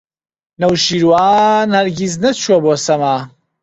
[0.61, 3.15] نەوشیروان هەرگیز نەچووە بۆ سەما.